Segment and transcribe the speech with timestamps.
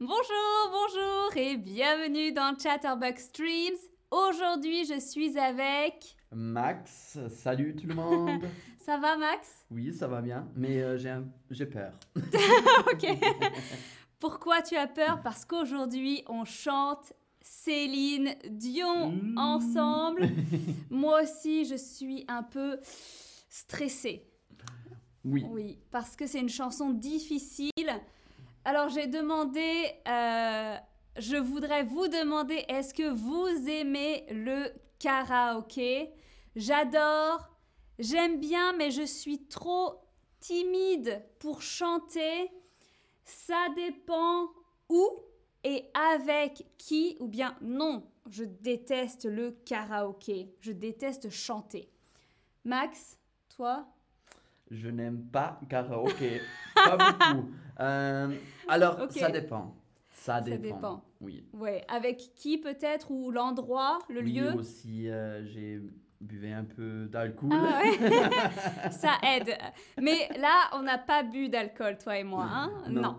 [0.00, 3.76] Bonjour, bonjour et bienvenue dans Chatterbox Streams.
[4.10, 6.16] Aujourd'hui, je suis avec.
[6.30, 8.42] Max, salut tout le monde.
[8.78, 9.66] Ça va, Max?
[9.70, 11.92] Oui, ça va bien, mais euh, j'ai un- j'ai peur.
[12.92, 13.06] Ok.
[14.18, 15.20] Pourquoi tu as peur?
[15.22, 17.12] Parce qu'aujourd'hui, on chante
[17.42, 19.36] Céline Dion Mmh.
[19.38, 20.28] ensemble.
[20.90, 22.78] Moi aussi, je suis un peu
[23.50, 24.24] stressée.
[25.24, 25.44] Oui.
[25.50, 27.70] Oui, parce que c'est une chanson difficile.
[28.70, 30.76] Alors j'ai demandé, euh,
[31.16, 36.12] je voudrais vous demander, est-ce que vous aimez le karaoké?
[36.54, 37.48] J'adore,
[37.98, 40.02] j'aime bien, mais je suis trop
[40.38, 42.50] timide pour chanter.
[43.24, 44.48] Ça dépend
[44.90, 45.18] où
[45.64, 51.90] et avec qui, ou bien non, je déteste le karaoké, je déteste chanter.
[52.66, 53.88] Max, toi?
[54.70, 56.40] Je n'aime pas karaoké.
[56.74, 57.48] pas beaucoup.
[57.80, 58.34] Euh,
[58.66, 59.72] alors, ça dépend.
[60.10, 60.58] Ça Ça dépend.
[60.76, 61.04] dépend.
[61.20, 61.44] Oui.
[61.52, 64.52] Ouais, avec qui peut-être ou l'endroit, le Oui, lieu?
[64.54, 65.80] aussi, euh, j'ai
[66.20, 67.50] buvé un peu d'alcool.
[67.52, 69.56] Ah ouais, ça aide.
[70.00, 72.72] Mais là, on n'a pas bu d'alcool, toi et moi, hein?
[72.88, 73.18] Non.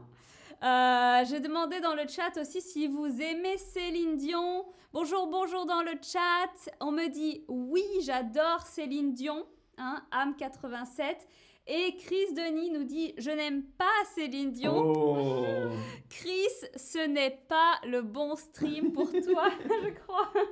[0.61, 4.65] Euh, J'ai demandé dans le chat aussi si vous aimez Céline Dion.
[4.91, 6.69] Bonjour, bonjour dans le chat.
[6.81, 9.45] On me dit oui, j'adore Céline Dion,
[9.79, 11.15] hein, Am87.
[11.71, 14.93] Et Chris Denis nous dit je n'aime pas Céline Dion.
[14.95, 15.69] Oh.
[16.09, 20.31] Chris, ce n'est pas le bon stream pour toi, je crois.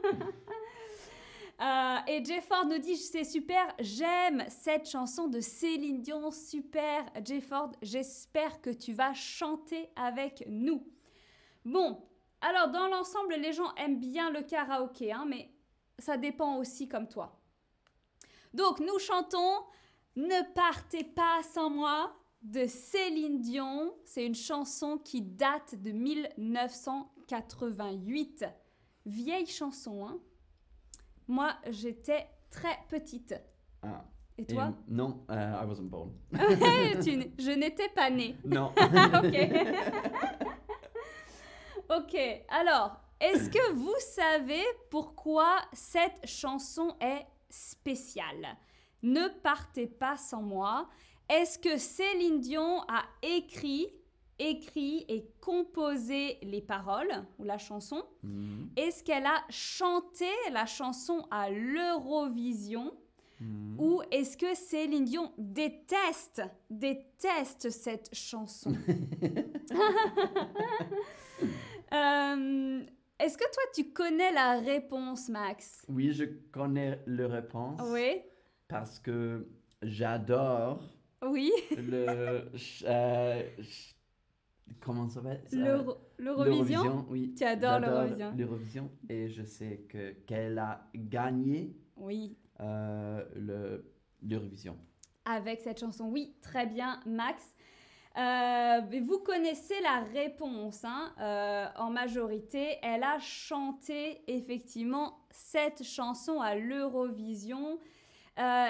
[1.59, 7.03] Euh, et Jefford nous dit c'est super, j'aime cette chanson de Céline Dion, super.
[7.25, 10.86] Jefford, j'espère que tu vas chanter avec nous.
[11.66, 12.00] Bon,
[12.41, 15.50] alors dans l'ensemble, les gens aiment bien le karaoké, hein, mais
[15.97, 17.41] ça dépend aussi comme toi.
[18.53, 19.66] Donc nous chantons
[20.16, 23.94] Ne partez pas sans moi de Céline Dion.
[24.06, 28.45] C'est une chanson qui date de 1988.
[29.06, 30.18] Vieille chanson, hein.
[31.28, 33.36] Moi, j'étais très petite.
[33.84, 34.06] Ah.
[34.38, 36.14] Et Et toi Non, euh, I wasn't born.
[36.31, 38.38] Je n'étais pas née.
[38.46, 38.68] Non.
[38.78, 39.35] ok.
[41.90, 42.16] ok,
[42.50, 48.58] alors, est-ce que vous savez pourquoi cette chanson est spéciale
[49.03, 50.90] Ne partez pas sans moi.
[51.30, 53.88] Est-ce que Céline Dion a écrit,
[54.40, 58.03] écrit et composé les paroles ou la chanson?
[58.24, 58.69] Mhm.
[58.75, 62.94] Est-ce qu'elle a chanté la chanson à l'Eurovision?
[63.40, 63.75] Mhm.
[63.79, 66.41] ou est-ce que Céline Dion déteste,
[66.72, 68.74] déteste cette chanson?
[71.94, 72.84] Euh,
[73.19, 75.85] Est-ce que toi tu connais la réponse, Max?
[75.89, 77.81] Oui, je connais la réponse.
[77.91, 78.22] Oui,
[78.67, 79.47] Parce que
[79.81, 80.83] j'adore
[81.23, 81.51] oui.
[81.72, 82.45] le.
[82.85, 83.44] euh,
[84.79, 85.44] comment ça s'appelle?
[85.51, 87.05] L'Euro- L'Eurovision?
[87.09, 87.33] oui.
[87.35, 88.33] Tu adores l'Eurovision.
[88.38, 94.78] l'Eurovision et je sais que qu'elle a gagné Oui, euh, le l'Eurovision.
[95.25, 96.05] avec cette chanson.
[96.09, 97.55] Oui, très bien, Max.
[98.17, 102.78] Euh, vous connaissez la réponse, hein, euh, en majorité.
[102.81, 107.79] Elle a chanté effectivement cette chanson à l'Eurovision.
[108.39, 108.69] Euh,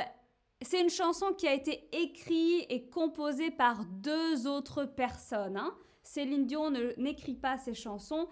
[0.62, 5.56] c'est une chanson qui a été écrite et composée par deux autres personnes.
[5.58, 5.74] hein.
[6.04, 8.28] Céline Dion n'écrit pas ses chansons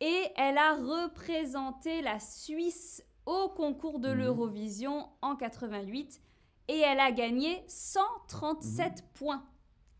[0.00, 4.18] et elle a représenté la Suisse au concours de Mhm.
[4.18, 6.20] l'Eurovision en 88
[6.68, 9.44] et elle a gagné 137 points.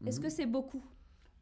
[0.06, 0.24] Est-ce Mhm.
[0.24, 0.82] que c'est beaucoup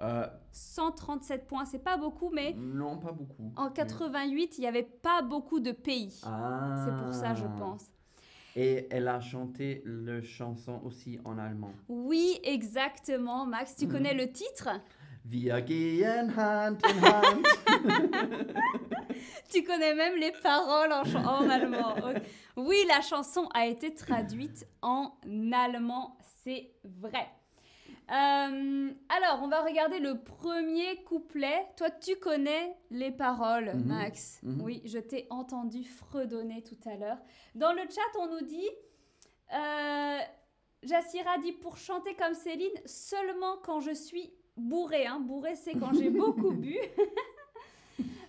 [0.00, 3.50] Euh, 137 points, c'est pas beaucoup, mais non, pas beaucoup.
[3.56, 6.21] en 88, il n'y avait pas beaucoup de pays.
[6.22, 6.84] Ah.
[6.84, 7.87] C'est pour ça, je pense.
[8.55, 11.72] Et elle a chanté le chanson aussi en allemand.
[11.89, 13.75] Oui, exactement, Max.
[13.77, 13.93] Tu Mhm.
[13.93, 14.69] connais le titre?
[15.25, 17.47] Wir gehen Hand in Hand.
[19.50, 21.95] Tu connais même les paroles en, allemand.
[22.56, 25.12] Oui, la chanson a été traduite en
[25.53, 27.27] allemand, c'est vrai.
[28.09, 31.67] Euh, alors, on va regarder le premier couplet.
[31.77, 33.84] Toi, tu connais les paroles, Mhm.
[33.86, 34.39] Max.
[34.42, 34.63] Mhm.
[34.63, 37.19] Oui, je t'ai entendu fredonner tout à l'heure.
[37.54, 38.69] Dans le chat, on nous dit...
[39.53, 40.19] Euh,
[40.83, 45.07] Jassira dit pour chanter comme Céline seulement quand je suis bourré.
[45.07, 45.19] Hein.
[45.21, 46.77] Bourré, c'est quand j'ai beaucoup bu.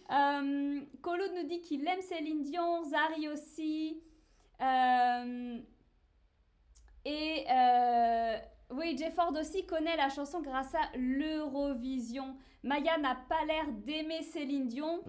[0.09, 4.01] Euh, Colo nous dit qu'il aime Céline Dion, Zari aussi.
[4.61, 5.57] Euh,
[7.03, 7.43] et
[8.71, 12.35] oui, Jefford aussi connaît la chanson grâce à l'Eurovision.
[12.63, 15.01] Maya n'a pas l'air d'aimer Céline Dion.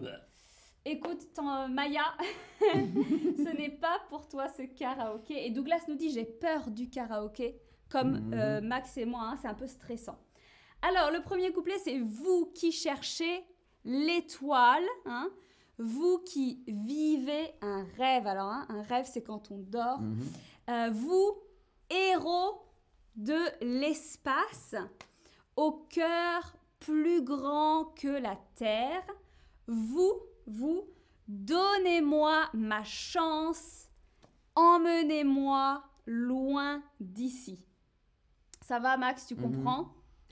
[0.85, 2.03] Écoute, tant- Maya,
[2.61, 5.47] ce n'est pas pour toi ce karaoké.
[5.47, 7.61] Et Douglas nous dit j'ai peur du karaoké,
[7.91, 8.35] comme Mhm.
[8.35, 10.19] euh, Max et moi, hein, c'est un peu stressant.
[10.83, 13.45] Alors, le premier couplet, c'est vous qui cherchez
[13.85, 15.29] l'étoile, hein,
[15.79, 18.27] vous qui vivez un rêve.
[18.27, 20.01] Alors, hein, un rêve, c'est quand on dort.
[20.01, 20.21] Mhm.
[20.71, 21.37] Euh, vous,
[21.91, 22.63] héros
[23.19, 24.75] de l'espace,
[25.57, 29.03] au cœur plus grand que la terre,
[29.67, 30.15] vous,
[30.47, 30.85] vous,
[31.27, 33.89] donnez-moi ma chance,
[34.55, 37.65] emmenez-moi loin d'ici.
[38.65, 39.43] Ça va, Max, tu Mhm.
[39.43, 39.89] comprends?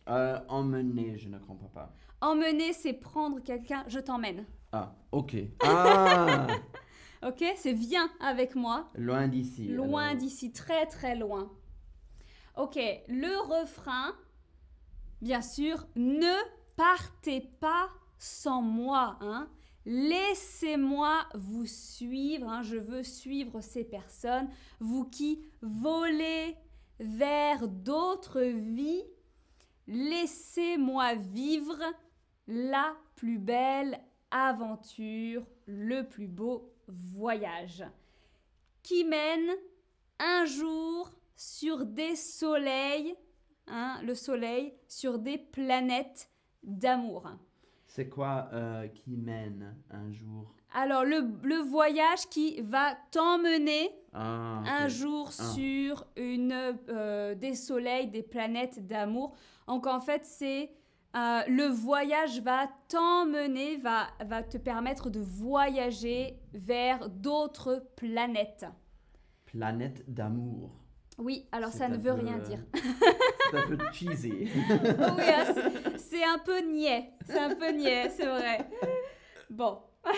[0.09, 1.93] Euh, emmener, je ne comprends pas.
[2.21, 4.45] Emmener, c'est prendre quelqu'un, je t'emmène.
[4.73, 5.35] Ah, ok.
[5.65, 6.47] Ah,
[7.27, 9.67] Ok C'est viens avec moi, loin d'ici.
[9.69, 10.17] loin alors.
[10.19, 11.51] d'ici, très très loin.
[12.57, 14.15] Ok, le refrain,
[15.21, 16.35] bien sûr, ne
[16.77, 19.19] partez pas sans moi.
[19.21, 19.49] Hein.
[19.85, 22.49] Laissez-moi vous suivre.
[22.49, 22.63] hein.
[22.63, 24.49] Je veux suivre ces personnes.
[24.81, 26.57] Vous qui volez
[26.99, 29.05] vers d'autres vies,
[29.87, 31.79] laissez-moi vivre
[32.49, 34.01] la plus belle
[34.31, 37.85] aventure, le plus beau voyage
[38.83, 39.51] qui mène
[40.21, 43.15] un jour sur des soleils,
[43.69, 46.31] hein, le soleil, sur des planètes
[46.63, 47.29] d'amour.
[47.87, 50.55] C'est quoi euh, qui mène un jour?
[50.75, 55.43] Alors, le, le voyage qui va t'emmener Ah, un jour Ah.
[55.55, 56.53] sur une,
[56.89, 59.35] euh, des soleils, des planètes d'amour.
[59.67, 60.71] Donc, en fait, c'est
[61.17, 68.67] euh, le voyage va t'emmener, va, va te permettre de voyager vers d'autres planètes.
[69.47, 70.73] Planète d'amour.
[71.19, 72.59] Oui, alors ça ne veut peu, rien euh, dire.
[73.51, 74.33] C'est un peu cheesy.
[74.43, 74.49] oui,
[74.79, 77.13] hein, c'est- c'est un peu niais.
[77.27, 78.69] C'est un peu niais, c'est vrai.
[79.49, 79.79] Bon.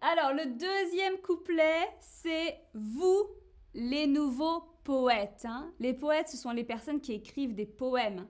[0.00, 3.26] Alors, le deuxième couplet, c'est vous,
[3.72, 5.44] les nouveaux poètes.
[5.48, 5.72] hein.
[5.80, 8.26] Les poètes, ce sont les personnes qui écrivent des poèmes.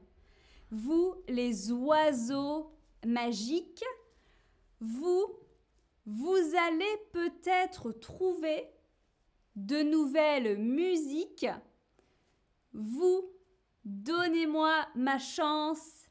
[0.71, 2.71] Vous, les oiseaux
[3.05, 3.85] magiques,
[4.81, 5.27] vous,
[6.07, 6.37] vous
[6.69, 8.69] allez peut-être trouver
[9.57, 11.47] de nouvelles musiques.
[12.73, 13.31] Vous,
[13.85, 16.09] donnez-moi ma chance.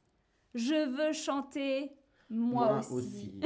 [0.53, 1.91] Je veux chanter
[2.29, 3.39] moi, aussi.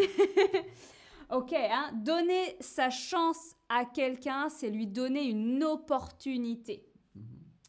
[1.30, 6.90] Ok, hein, donner sa chance à quelqu'un, c'est lui donner une opportunité.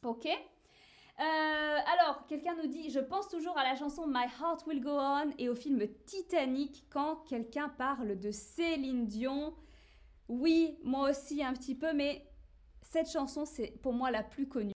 [0.04, 0.26] Ok?
[0.26, 4.90] Euh, Alors, quelqu'un nous dit, je pense toujours à la chanson My Heart Will Go
[4.92, 9.52] On et au film Titanic quand quelqu'un parle de Céline Dion.
[10.28, 12.24] Oui, moi aussi un petit peu, mais
[12.82, 14.72] cette chanson, c'est pour moi la plus connue.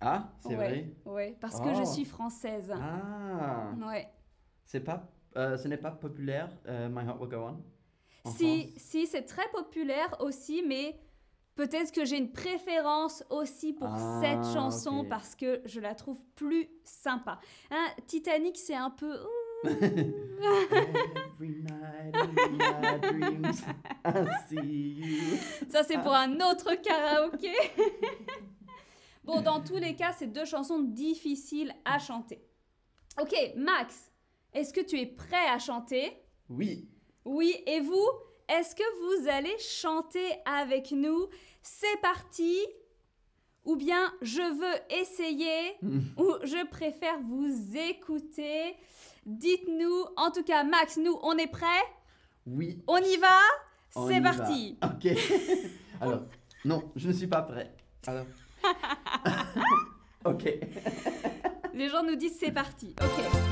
[0.00, 1.92] Ah, c'est Ouais, vrai Ouais, parce que je Oh.
[1.92, 2.72] suis française.
[2.74, 4.08] Ah, Ouais.
[4.64, 7.36] c'est pas, euh, ce n'est pas populaire, euh, My Heart Will Go
[8.24, 10.98] On en Si, France si c'est très populaire aussi, mais
[11.54, 16.20] peut-être que j'ai une préférence aussi pour Ah, cette chanson parce que je la trouve
[16.36, 17.40] plus sympa.
[17.70, 19.12] Hein, Titanic, c'est un peu.
[19.12, 23.62] ouh, Every night in my dreams,
[24.04, 25.38] I see you.
[25.70, 27.52] Ça, c'est pour un autre karaoké.
[29.24, 32.42] bon, dans tous les cas, c'est deux chansons difficiles à chanter.
[33.20, 34.10] Ok, Max,
[34.52, 36.12] est-ce que tu es prêt à chanter?
[36.48, 36.88] Oui,
[37.24, 38.08] Oui, et vous,
[38.48, 41.28] est-ce que vous allez chanter avec nous?
[41.62, 42.58] C'est parti
[43.64, 45.76] Ou bien je veux essayer
[46.16, 48.74] Ou je préfère vous écouter
[49.24, 51.66] Dites-nous, en tout cas Max, nous, on est prêts?
[52.46, 52.82] Oui.
[52.86, 53.38] On y va?
[54.08, 54.32] C'est va.
[54.32, 55.16] parti Ok.
[56.00, 56.22] Alors,
[56.64, 57.72] non, je ne suis pas prêt.
[58.06, 58.26] Alors.
[60.24, 60.44] ok.
[61.74, 62.94] Les gens nous disent c'est parti.
[63.00, 63.51] Ok.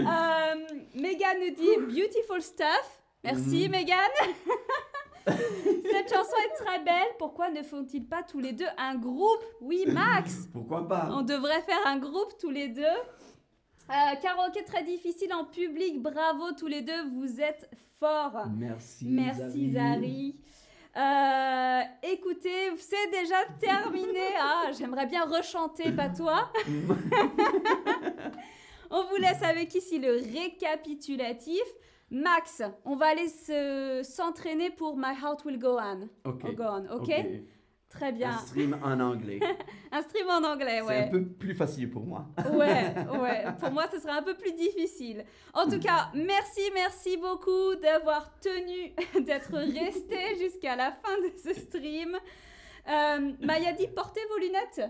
[0.00, 0.54] Euh,
[0.94, 3.00] Megan nous dit beautiful stuff.
[3.24, 3.70] Merci Mhm.
[3.72, 4.10] Megan.
[5.26, 7.08] Cette chanson est très belle.
[7.18, 9.44] Pourquoi ne font-ils pas tous les deux un groupe?
[9.60, 10.48] Oui, Max.
[10.52, 11.08] Pourquoi pas?
[11.12, 12.82] On devrait faire un groupe tous les deux.
[12.82, 16.00] Euh, karaoké très difficile en public.
[16.00, 17.08] Bravo tous les deux.
[17.18, 18.46] Vous êtes forts.
[18.56, 19.06] Merci.
[19.08, 20.36] Merci Zari.
[20.96, 24.26] Euh, écoutez, c'est déjà terminé.
[24.40, 26.50] Ah, j'aimerais bien rechanter, pas toi.
[28.90, 31.62] On vous laisse avec ici le récapitulatif.
[32.10, 36.08] Max, on va aller se- s'entraîner pour My Heart Will Go On.
[36.28, 36.54] Ok.
[36.56, 37.12] Go on, ok,
[37.88, 38.30] Très bien.
[38.30, 39.40] Un stream en anglais.
[39.92, 41.04] Un stream en anglais, C'est ouais.
[41.04, 42.26] un peu plus facile pour moi.
[42.52, 43.44] Ouais, ouais.
[43.60, 45.24] Pour moi, ce sera un peu plus difficile.
[45.54, 48.94] En tout cas, merci, merci beaucoup d'avoir tenu,
[49.24, 52.16] d'être resté jusqu'à la fin de ce stream.
[52.88, 54.82] Euh, Maya dit portez vos lunettes.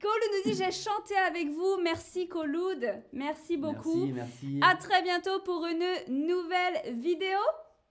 [0.00, 1.78] Cole nous dit j'ai chanté avec vous.
[1.82, 3.02] Merci Coloud.
[3.12, 4.06] Merci beaucoup.
[4.06, 4.60] Merci, merci.
[4.62, 7.38] À très bientôt pour une nouvelle vidéo.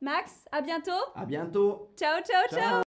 [0.01, 0.91] Max, à bientôt.
[1.13, 1.91] À bientôt.
[1.97, 2.59] Ciao, ciao, ciao.
[2.59, 2.83] Ciao.